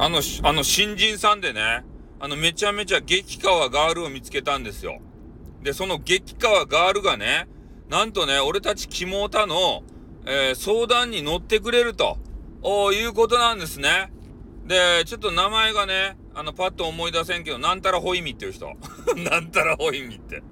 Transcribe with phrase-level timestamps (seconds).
[0.00, 1.84] あの、あの、新人さんでね、
[2.20, 5.00] あの、めちゃめちゃ激川ガールを見つけたんですよ。
[5.62, 7.48] で、その激川ガールがね、
[7.88, 9.82] なんとね、俺たちキモータの、
[10.24, 12.16] えー、相談に乗ってくれると、
[12.92, 14.12] いうことなんですね。
[14.66, 18.72] で、ちょっと名前がね、あの、パッと思い出せんけど、なんたらホイミっていう人。
[19.16, 20.42] なんたらホイミって。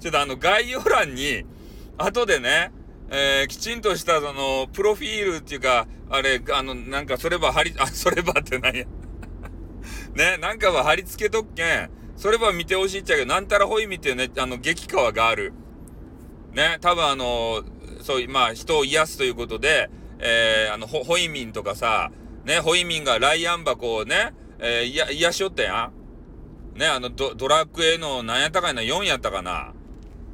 [0.00, 1.44] ちょっとあの、概要欄に、
[1.96, 2.72] 後でね、
[3.14, 8.86] えー、きちんとしたその、プロフィールっていうか、あれ、あの、なんかそれば貼り、あ、そればってなんや。
[10.16, 15.52] ね、なんかは貼り付けとっけん、それば見てほしいっちゃけど、なんたらホイミってね、あの、激川がある。
[16.54, 17.62] ね、多分あの、
[18.00, 22.10] そう、まあ、人を癒すということで、えー、あの、ホイミンとかさ、
[22.46, 25.90] ね、ホイミンがライアン箱をね、えー、いや、癒しよったや
[26.74, 26.78] ん。
[26.78, 29.74] ね、あの、ド、ドラクエの何やったかいな、4やったかな。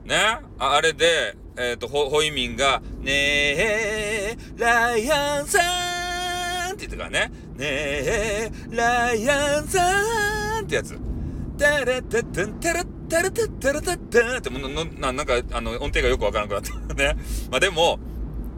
[0.09, 5.59] ね、あれで、えっ、ー、と、ホ、イミンが、ねえ、ライアンさ
[6.71, 10.99] んって言ってからね、ねえ、ライアンさんってやつ。
[11.59, 17.15] タラタタンタラタラタタラタタってものな、んか、あの、音程がよくわからなくなったね。
[17.51, 17.99] まあでも、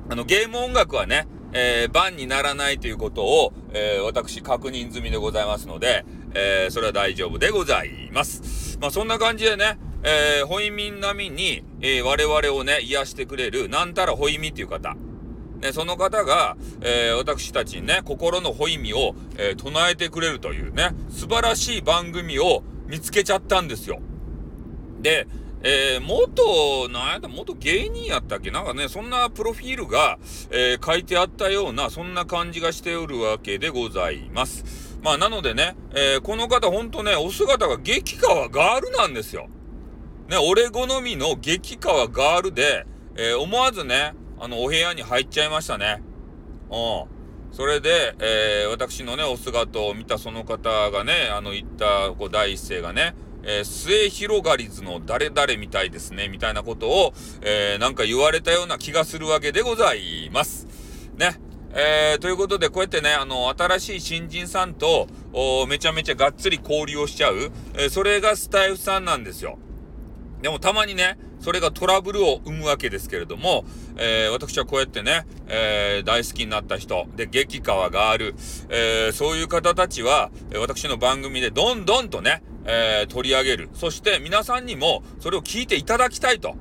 [0.08, 8.78] あの、ゲーム音楽はね、えー、番にならないということを、えー、私確認済みでございますので、えー、それは大丈夫でございます。
[8.80, 14.96] まあ、そんな感じでね、えー、ホイミン並みに、えー、我々をね、癒してくれる、なんたらホイミっていう方。
[15.60, 24.00] ね、その方が、えー、私たちにね、心のホイミを、えー、唱えてくれるというね、素晴らしい番組を見つけちゃったんですよ。
[25.02, 25.26] で、
[25.62, 28.50] えー、元、なんやった、元芸人やったっけ？
[28.50, 30.18] なんかね、そんなプロフィールが、
[30.50, 34.98] えー、書いてあったような、そんな感じがしておるわけでございます。
[35.02, 39.50] まあ、なのでね、えー、この方ほんとね、お姿が激川ガールなんですよ。
[40.30, 42.86] ね、俺好みの激川ガールで、
[43.16, 46.04] えー、思わずね、あの、お部屋に入っちゃいましたね。
[46.70, 47.52] うん。
[47.52, 60.68] それで、えー、私のね、お姿を見たその方がね、あの、言った、こう、第一声がね、えー、末広がりずの誰々みたいですね、みたいなことを、えー、なんか言われたような気がするわけでございます。
[61.16, 61.40] ね。
[61.72, 65.08] えー、ということで、こうやってね、あの、新しい新人さんと、
[65.68, 69.58] めちゃめちゃがっつり交流をしちゃう、えー、それがスタイフさんなんですよ。
[70.42, 73.64] でもたまにね、それがトラブルを生むわけですけれども、
[73.96, 78.34] えー、私はこうやってね、えー、大好きになった人、で、激川がある、
[78.68, 83.70] えー、そういう方たちは、私の番組でどんどんとね、え取り上げる。
[83.72, 86.56] そして皆さんにもそれを聞いていただきたいと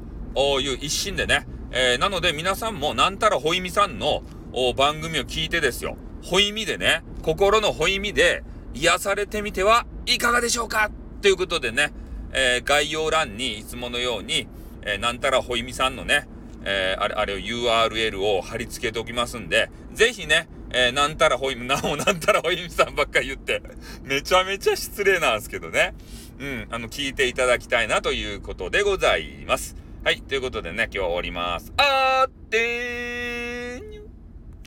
[0.61, 4.23] いう一心でね、えなので皆さんもなんたらほいみさんの
[4.77, 10.89] 番組を聞いてですよ、ほいみでね、心のほいみで癒されてみてはいかがでしょうか？
[11.21, 11.91] ということでね、
[12.33, 14.47] えー、概要欄にいつものように、
[14.83, 16.27] えー、なんたらほいみさんのね、
[16.63, 23.61] えー、あれ、あれを URL を貼り付けておきますんで、ぜひね、えー、なんたらほいみ、なおなんたらほいみさんばっかり言って、
[24.03, 25.93] めちゃめちゃ失礼なんですけどね。
[26.39, 29.75] うん、あの、聞いていただきたいなということでございます。
[30.03, 31.73] はい、ということでね、今日は終わります。
[31.77, 33.28] あーってー